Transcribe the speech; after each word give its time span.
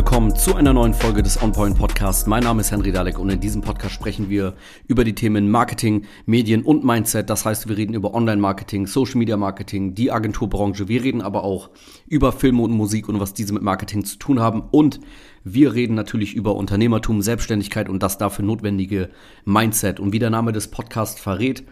willkommen 0.00 0.34
zu 0.34 0.56
einer 0.56 0.72
neuen 0.72 0.94
Folge 0.94 1.22
des 1.22 1.42
OnPoint 1.42 1.76
Podcast. 1.76 2.26
Mein 2.26 2.42
Name 2.42 2.62
ist 2.62 2.72
Henry 2.72 2.90
Dalek 2.90 3.18
und 3.18 3.28
in 3.28 3.38
diesem 3.38 3.60
Podcast 3.60 3.94
sprechen 3.94 4.30
wir 4.30 4.54
über 4.88 5.04
die 5.04 5.14
Themen 5.14 5.50
Marketing, 5.50 6.06
Medien 6.24 6.62
und 6.62 6.86
Mindset. 6.86 7.28
Das 7.28 7.44
heißt, 7.44 7.68
wir 7.68 7.76
reden 7.76 7.92
über 7.92 8.14
Online-Marketing, 8.14 8.86
Social 8.86 9.18
Media 9.18 9.36
Marketing, 9.36 9.94
die 9.94 10.10
Agenturbranche. 10.10 10.88
Wir 10.88 11.04
reden 11.04 11.20
aber 11.20 11.44
auch 11.44 11.68
über 12.06 12.32
Filme 12.32 12.62
und 12.62 12.70
Musik 12.70 13.10
und 13.10 13.20
was 13.20 13.34
diese 13.34 13.52
mit 13.52 13.62
Marketing 13.62 14.02
zu 14.06 14.16
tun 14.16 14.40
haben. 14.40 14.62
Und 14.70 15.00
wir 15.44 15.74
reden 15.74 15.96
natürlich 15.96 16.34
über 16.34 16.56
Unternehmertum, 16.56 17.20
Selbstständigkeit 17.20 17.90
und 17.90 18.02
das 18.02 18.16
dafür 18.16 18.46
notwendige 18.46 19.10
Mindset. 19.44 20.00
Und 20.00 20.14
wie 20.14 20.18
der 20.18 20.30
Name 20.30 20.52
des 20.52 20.68
Podcasts 20.68 21.20
verrät, 21.20 21.64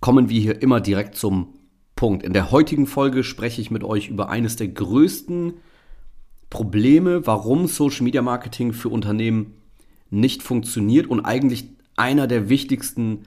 kommen 0.00 0.28
wir 0.28 0.40
hier 0.40 0.62
immer 0.62 0.80
direkt 0.80 1.16
zum 1.16 1.48
Punkt. 1.96 2.22
In 2.22 2.34
der 2.34 2.52
heutigen 2.52 2.86
Folge 2.86 3.24
spreche 3.24 3.60
ich 3.60 3.72
mit 3.72 3.82
euch 3.82 4.10
über 4.10 4.28
eines 4.28 4.54
der 4.54 4.68
größten 4.68 5.54
Probleme, 6.54 7.26
warum 7.26 7.66
Social 7.66 8.04
Media 8.04 8.22
Marketing 8.22 8.72
für 8.72 8.88
Unternehmen 8.88 9.54
nicht 10.10 10.40
funktioniert 10.40 11.08
und 11.08 11.24
eigentlich 11.24 11.64
einer 11.96 12.28
der 12.28 12.48
wichtigsten 12.48 13.24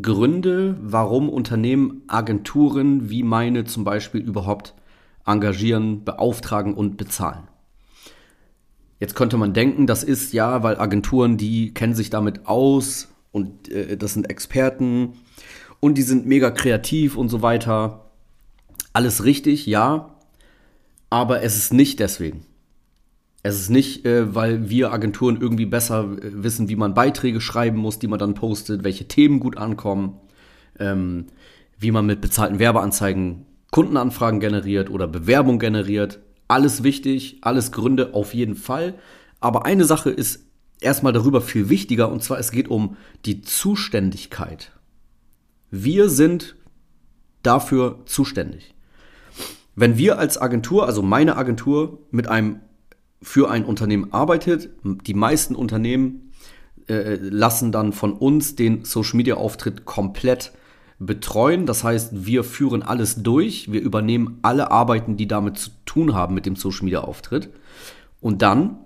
Gründe, 0.00 0.78
warum 0.80 1.28
Unternehmen 1.28 2.02
Agenturen 2.06 3.10
wie 3.10 3.24
meine 3.24 3.64
zum 3.64 3.82
Beispiel 3.82 4.20
überhaupt 4.20 4.76
engagieren, 5.26 6.04
beauftragen 6.04 6.74
und 6.74 6.96
bezahlen. 6.96 7.48
Jetzt 9.00 9.16
könnte 9.16 9.36
man 9.36 9.52
denken, 9.52 9.88
das 9.88 10.04
ist 10.04 10.32
ja, 10.32 10.62
weil 10.62 10.78
Agenturen, 10.78 11.36
die 11.38 11.74
kennen 11.74 11.94
sich 11.94 12.08
damit 12.08 12.46
aus 12.46 13.08
und 13.32 13.68
äh, 13.68 13.96
das 13.96 14.14
sind 14.14 14.30
Experten 14.30 15.14
und 15.80 15.98
die 15.98 16.02
sind 16.02 16.24
mega 16.24 16.52
kreativ 16.52 17.16
und 17.16 17.30
so 17.30 17.42
weiter. 17.42 18.12
Alles 18.92 19.24
richtig, 19.24 19.66
ja, 19.66 20.14
aber 21.10 21.42
es 21.42 21.56
ist 21.56 21.72
nicht 21.72 21.98
deswegen. 21.98 22.46
Es 23.42 23.58
ist 23.58 23.70
nicht, 23.70 24.04
äh, 24.04 24.34
weil 24.34 24.68
wir 24.68 24.92
Agenturen 24.92 25.40
irgendwie 25.40 25.66
besser 25.66 26.04
äh, 26.04 26.42
wissen, 26.42 26.68
wie 26.68 26.76
man 26.76 26.94
Beiträge 26.94 27.40
schreiben 27.40 27.78
muss, 27.78 27.98
die 27.98 28.06
man 28.06 28.18
dann 28.18 28.34
postet, 28.34 28.84
welche 28.84 29.08
Themen 29.08 29.40
gut 29.40 29.56
ankommen, 29.56 30.18
ähm, 30.78 31.26
wie 31.78 31.90
man 31.90 32.06
mit 32.06 32.20
bezahlten 32.20 32.58
Werbeanzeigen 32.58 33.46
Kundenanfragen 33.70 34.40
generiert 34.40 34.90
oder 34.90 35.06
Bewerbung 35.06 35.58
generiert. 35.58 36.18
Alles 36.48 36.82
wichtig, 36.82 37.38
alles 37.42 37.72
Gründe 37.72 38.14
auf 38.14 38.34
jeden 38.34 38.56
Fall. 38.56 38.94
Aber 39.40 39.64
eine 39.64 39.84
Sache 39.84 40.10
ist 40.10 40.44
erstmal 40.80 41.12
darüber 41.12 41.40
viel 41.40 41.68
wichtiger 41.68 42.10
und 42.10 42.22
zwar 42.22 42.38
es 42.38 42.50
geht 42.50 42.68
um 42.68 42.96
die 43.24 43.40
Zuständigkeit. 43.40 44.72
Wir 45.70 46.08
sind 46.10 46.56
dafür 47.42 48.00
zuständig. 48.04 48.74
Wenn 49.76 49.96
wir 49.96 50.18
als 50.18 50.36
Agentur, 50.36 50.86
also 50.86 51.00
meine 51.02 51.36
Agentur, 51.36 52.00
mit 52.10 52.28
einem 52.28 52.60
für 53.22 53.50
ein 53.50 53.64
Unternehmen 53.64 54.12
arbeitet. 54.12 54.70
Die 54.82 55.14
meisten 55.14 55.54
Unternehmen 55.54 56.32
äh, 56.88 57.16
lassen 57.16 57.72
dann 57.72 57.92
von 57.92 58.12
uns 58.14 58.56
den 58.56 58.84
Social 58.84 59.16
Media 59.16 59.34
Auftritt 59.36 59.84
komplett 59.84 60.52
betreuen. 60.98 61.66
Das 61.66 61.84
heißt, 61.84 62.24
wir 62.26 62.44
führen 62.44 62.82
alles 62.82 63.22
durch, 63.22 63.72
wir 63.72 63.80
übernehmen 63.80 64.38
alle 64.42 64.70
Arbeiten, 64.70 65.16
die 65.16 65.28
damit 65.28 65.58
zu 65.58 65.70
tun 65.84 66.14
haben 66.14 66.34
mit 66.34 66.46
dem 66.46 66.56
Social 66.56 66.84
Media 66.84 67.00
Auftritt. 67.00 67.50
Und 68.20 68.42
dann 68.42 68.78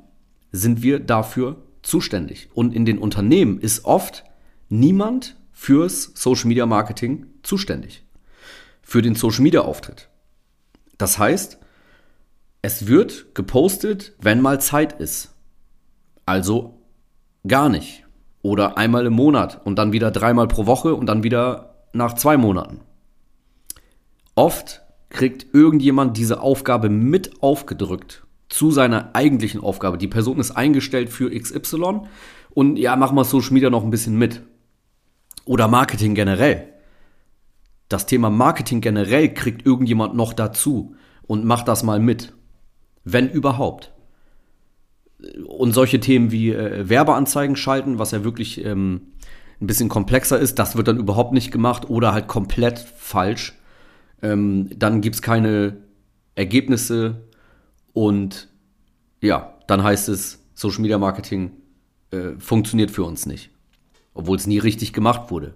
sind 0.53 0.83
wir 0.83 1.01
dafür 1.01 1.57
zuständig. 1.83 2.49
Und 2.55 2.75
in 2.75 2.85
den 2.85 2.99
Unternehmen 2.99 3.59
ist 3.59 3.85
oft 3.85 4.25
niemand 4.69 5.37
fürs 5.53 6.13
Social 6.15 6.49
Media 6.49 6.67
Marketing 6.67 7.27
zuständig. 7.43 8.05
Für 8.83 9.03
den 9.03 9.15
Social 9.15 9.43
Media 9.43 9.63
Auftritt. 9.63 10.09
Das 10.99 11.19
heißt, 11.19 11.59
es 12.65 12.87
wird 12.87 13.35
gepostet, 13.35 14.15
wenn 14.23 14.41
mal 14.41 14.59
Zeit 14.59 14.99
ist. 14.99 15.35
Also 16.25 16.79
gar 17.47 17.69
nicht. 17.69 18.07
Oder 18.41 18.79
einmal 18.79 19.05
im 19.05 19.13
Monat 19.13 19.61
und 19.67 19.77
dann 19.77 19.93
wieder 19.93 20.11
dreimal 20.11 20.49
pro 20.49 20.65
Woche 20.65 20.95
und 20.95 21.05
dann 21.05 21.23
wieder 21.23 21.75
nach 21.93 22.15
zwei 22.15 22.39
Monaten. 22.39 22.81
Oft 24.35 24.81
kriegt 25.11 25.53
irgendjemand 25.53 26.17
diese 26.17 26.41
Aufgabe 26.41 26.89
mit 26.89 27.43
aufgedrückt 27.43 28.25
zu 28.49 28.71
seiner 28.71 29.11
eigentlichen 29.13 29.61
Aufgabe. 29.61 29.99
Die 29.99 30.09
Person 30.09 30.41
ist 30.41 30.53
eingestellt 30.53 31.11
für 31.11 31.39
XY 31.39 32.01
und 32.55 32.79
ja, 32.79 32.97
mach 32.97 33.13
mal 33.13 33.25
Social 33.25 33.53
Media 33.53 33.69
noch 33.69 33.85
ein 33.85 33.91
bisschen 33.91 34.17
mit. 34.17 34.41
Oder 35.45 35.69
Marketing 35.69 36.15
generell. 36.15 36.73
Das 37.91 38.07
Thema 38.07 38.31
Marketing 38.31 38.81
generell 38.81 39.35
kriegt 39.35 39.67
irgendjemand 39.67 40.15
noch 40.15 40.33
dazu 40.33 40.97
und 41.27 41.45
macht 41.45 41.69
das 41.69 41.83
mal 41.83 42.01
mit 42.01 42.33
wenn 43.05 43.29
überhaupt. 43.31 43.93
Und 45.47 45.73
solche 45.73 46.01
Themen 46.01 46.31
wie 46.31 46.51
äh, 46.51 46.89
Werbeanzeigen 46.89 47.57
schalten, 47.57 47.99
was 47.99 48.11
ja 48.11 48.25
wirklich 48.25 48.65
ähm, 48.65 49.13
ein 49.61 49.67
bisschen 49.67 49.89
komplexer 49.89 50.39
ist, 50.39 50.59
das 50.59 50.77
wird 50.77 50.89
dann 50.89 50.99
überhaupt 50.99 51.33
nicht 51.33 51.51
gemacht 51.51 51.89
oder 51.89 52.13
halt 52.13 52.29
komplett 52.29 52.79
falsch. 52.79 53.55
Ähm, 54.23 54.71
dann 54.77 55.01
gibt 55.01 55.17
es 55.17 55.23
keine 55.23 55.77
Ergebnisse 56.35 57.23
und 57.93 58.49
ja, 59.21 59.55
dann 59.67 59.83
heißt 59.83 60.09
es, 60.09 60.45
Social 60.55 60.83
Media 60.83 60.99
Marketing 60.99 61.53
äh, 62.11 62.39
funktioniert 62.39 62.91
für 62.91 63.05
uns 63.05 63.27
nicht. 63.27 63.51
Obwohl 64.13 64.37
es 64.37 64.47
nie 64.47 64.59
richtig 64.59 64.93
gemacht 64.93 65.31
wurde. 65.31 65.55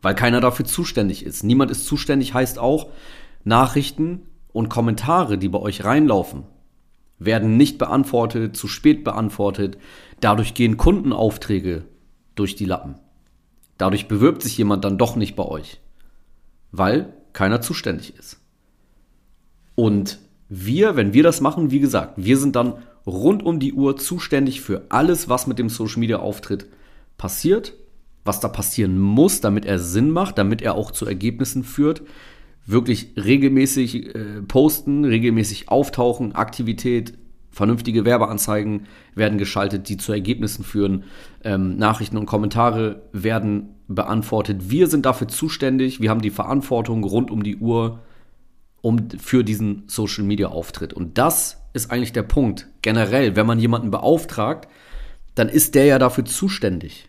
Weil 0.00 0.14
keiner 0.14 0.40
dafür 0.40 0.64
zuständig 0.64 1.24
ist. 1.24 1.44
Niemand 1.44 1.70
ist 1.70 1.86
zuständig 1.86 2.34
heißt 2.34 2.58
auch, 2.58 2.90
Nachrichten 3.44 4.22
und 4.52 4.68
Kommentare, 4.68 5.38
die 5.38 5.48
bei 5.48 5.58
euch 5.58 5.84
reinlaufen, 5.84 6.44
werden 7.24 7.56
nicht 7.56 7.78
beantwortet, 7.78 8.56
zu 8.56 8.68
spät 8.68 9.04
beantwortet. 9.04 9.78
Dadurch 10.20 10.54
gehen 10.54 10.76
Kundenaufträge 10.76 11.84
durch 12.34 12.56
die 12.56 12.64
Lappen. 12.64 12.96
Dadurch 13.78 14.08
bewirbt 14.08 14.42
sich 14.42 14.56
jemand 14.56 14.84
dann 14.84 14.98
doch 14.98 15.16
nicht 15.16 15.34
bei 15.34 15.44
euch, 15.44 15.80
weil 16.70 17.12
keiner 17.32 17.60
zuständig 17.60 18.16
ist. 18.16 18.40
Und 19.74 20.18
wir, 20.48 20.96
wenn 20.96 21.14
wir 21.14 21.22
das 21.22 21.40
machen, 21.40 21.70
wie 21.70 21.80
gesagt, 21.80 22.14
wir 22.16 22.36
sind 22.36 22.56
dann 22.56 22.74
rund 23.06 23.42
um 23.42 23.58
die 23.58 23.72
Uhr 23.72 23.96
zuständig 23.96 24.60
für 24.60 24.82
alles, 24.90 25.28
was 25.28 25.46
mit 25.46 25.58
dem 25.58 25.68
Social 25.68 25.98
Media 25.98 26.18
Auftritt 26.18 26.66
passiert, 27.16 27.74
was 28.24 28.40
da 28.40 28.48
passieren 28.48 28.98
muss, 29.00 29.40
damit 29.40 29.64
er 29.64 29.78
Sinn 29.78 30.10
macht, 30.10 30.38
damit 30.38 30.62
er 30.62 30.74
auch 30.74 30.90
zu 30.90 31.06
Ergebnissen 31.06 31.64
führt, 31.64 32.02
wirklich 32.66 33.12
regelmäßig 33.16 34.14
äh, 34.14 34.42
posten, 34.46 35.04
regelmäßig 35.04 35.68
auftauchen, 35.68 36.34
Aktivität, 36.34 37.14
vernünftige 37.50 38.04
Werbeanzeigen 38.04 38.86
werden 39.14 39.38
geschaltet, 39.38 39.88
die 39.88 39.98
zu 39.98 40.12
Ergebnissen 40.12 40.64
führen, 40.64 41.04
ähm, 41.44 41.76
Nachrichten 41.76 42.16
und 42.16 42.26
Kommentare 42.26 43.02
werden 43.12 43.74
beantwortet. 43.88 44.70
Wir 44.70 44.86
sind 44.86 45.04
dafür 45.06 45.28
zuständig, 45.28 46.00
wir 46.00 46.10
haben 46.10 46.22
die 46.22 46.30
Verantwortung 46.30 47.04
rund 47.04 47.30
um 47.30 47.42
die 47.42 47.56
Uhr 47.56 48.00
um, 48.80 49.08
für 49.18 49.44
diesen 49.44 49.84
Social-Media-Auftritt. 49.86 50.92
Und 50.92 51.18
das 51.18 51.62
ist 51.72 51.90
eigentlich 51.90 52.12
der 52.12 52.22
Punkt. 52.22 52.68
Generell, 52.80 53.36
wenn 53.36 53.46
man 53.46 53.58
jemanden 53.58 53.90
beauftragt, 53.90 54.68
dann 55.34 55.48
ist 55.48 55.74
der 55.74 55.84
ja 55.84 55.98
dafür 55.98 56.24
zuständig. 56.24 57.08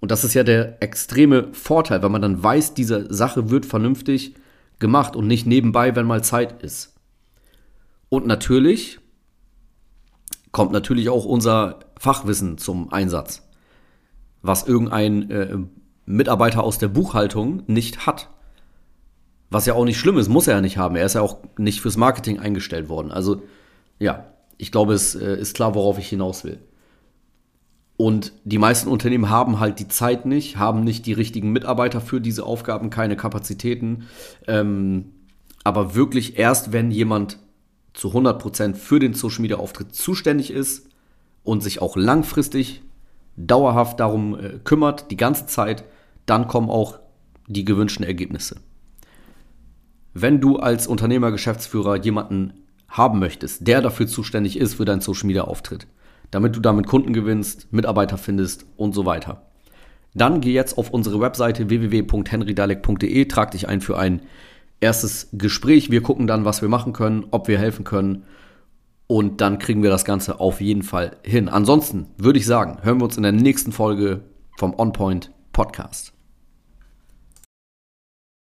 Und 0.00 0.10
das 0.10 0.24
ist 0.24 0.34
ja 0.34 0.44
der 0.44 0.82
extreme 0.82 1.48
Vorteil, 1.52 2.02
weil 2.02 2.10
man 2.10 2.22
dann 2.22 2.42
weiß, 2.42 2.74
diese 2.74 3.12
Sache 3.12 3.50
wird 3.50 3.66
vernünftig 3.66 4.34
gemacht 4.78 5.16
und 5.16 5.26
nicht 5.26 5.46
nebenbei, 5.46 5.96
wenn 5.96 6.06
mal 6.06 6.22
Zeit 6.22 6.62
ist. 6.62 6.94
Und 8.08 8.26
natürlich 8.26 8.98
kommt 10.52 10.72
natürlich 10.72 11.08
auch 11.08 11.24
unser 11.24 11.80
Fachwissen 11.98 12.58
zum 12.58 12.92
Einsatz, 12.92 13.48
was 14.42 14.66
irgendein 14.66 15.30
äh, 15.30 15.58
Mitarbeiter 16.06 16.62
aus 16.62 16.78
der 16.78 16.88
Buchhaltung 16.88 17.62
nicht 17.66 18.06
hat. 18.06 18.30
Was 19.50 19.66
ja 19.66 19.74
auch 19.74 19.84
nicht 19.84 19.98
schlimm 19.98 20.18
ist, 20.18 20.28
muss 20.28 20.48
er 20.48 20.56
ja 20.56 20.60
nicht 20.60 20.76
haben. 20.76 20.96
Er 20.96 21.06
ist 21.06 21.14
ja 21.14 21.22
auch 21.22 21.38
nicht 21.56 21.80
fürs 21.80 21.96
Marketing 21.96 22.38
eingestellt 22.38 22.88
worden. 22.88 23.10
Also 23.12 23.42
ja, 23.98 24.26
ich 24.58 24.72
glaube, 24.72 24.94
es 24.94 25.14
äh, 25.14 25.36
ist 25.36 25.54
klar, 25.54 25.74
worauf 25.74 25.98
ich 25.98 26.08
hinaus 26.08 26.44
will. 26.44 26.60
Und 27.96 28.32
die 28.44 28.58
meisten 28.58 28.90
Unternehmen 28.90 29.30
haben 29.30 29.58
halt 29.58 29.78
die 29.78 29.88
Zeit 29.88 30.26
nicht, 30.26 30.58
haben 30.58 30.84
nicht 30.84 31.06
die 31.06 31.14
richtigen 31.14 31.50
Mitarbeiter 31.50 32.00
für 32.00 32.20
diese 32.20 32.44
Aufgaben, 32.44 32.90
keine 32.90 33.16
Kapazitäten. 33.16 34.04
Ähm, 34.46 35.12
aber 35.64 35.94
wirklich 35.94 36.38
erst, 36.38 36.72
wenn 36.72 36.90
jemand 36.90 37.38
zu 37.94 38.08
100% 38.08 38.74
für 38.74 38.98
den 38.98 39.14
Social 39.14 39.40
Media 39.40 39.56
Auftritt 39.56 39.94
zuständig 39.94 40.50
ist 40.50 40.88
und 41.42 41.62
sich 41.62 41.80
auch 41.80 41.96
langfristig 41.96 42.82
dauerhaft 43.36 43.98
darum 44.00 44.38
äh, 44.38 44.58
kümmert, 44.62 45.10
die 45.10 45.16
ganze 45.16 45.46
Zeit, 45.46 45.84
dann 46.26 46.48
kommen 46.48 46.68
auch 46.68 46.98
die 47.46 47.64
gewünschten 47.64 48.04
Ergebnisse. 48.04 48.56
Wenn 50.12 50.40
du 50.40 50.56
als 50.56 50.86
Unternehmer, 50.86 51.30
Geschäftsführer 51.30 51.96
jemanden 51.96 52.54
haben 52.88 53.18
möchtest, 53.18 53.66
der 53.66 53.82
dafür 53.82 54.06
zuständig 54.06 54.58
ist 54.58 54.74
für 54.74 54.84
deinen 54.84 55.00
Social 55.00 55.26
Media 55.26 55.44
Auftritt, 55.44 55.86
damit 56.30 56.56
du 56.56 56.60
damit 56.60 56.86
Kunden 56.86 57.12
gewinnst, 57.12 57.72
Mitarbeiter 57.72 58.18
findest 58.18 58.66
und 58.76 58.94
so 58.94 59.06
weiter. 59.06 59.42
Dann 60.14 60.40
geh 60.40 60.52
jetzt 60.52 60.78
auf 60.78 60.90
unsere 60.90 61.20
Webseite 61.20 61.68
www.henrydalek.de, 61.68 63.24
trag 63.26 63.50
dich 63.50 63.68
ein 63.68 63.80
für 63.80 63.98
ein 63.98 64.22
erstes 64.80 65.28
Gespräch. 65.32 65.90
Wir 65.90 66.02
gucken 66.02 66.26
dann, 66.26 66.44
was 66.44 66.62
wir 66.62 66.68
machen 66.68 66.92
können, 66.92 67.26
ob 67.30 67.48
wir 67.48 67.58
helfen 67.58 67.84
können. 67.84 68.24
Und 69.06 69.40
dann 69.40 69.58
kriegen 69.58 69.82
wir 69.82 69.90
das 69.90 70.04
Ganze 70.04 70.40
auf 70.40 70.60
jeden 70.60 70.82
Fall 70.82 71.16
hin. 71.22 71.48
Ansonsten 71.48 72.06
würde 72.16 72.38
ich 72.38 72.46
sagen, 72.46 72.78
hören 72.82 72.98
wir 72.98 73.04
uns 73.04 73.16
in 73.16 73.22
der 73.22 73.32
nächsten 73.32 73.72
Folge 73.72 74.22
vom 74.56 74.74
OnPoint 74.74 75.30
Podcast. 75.52 76.15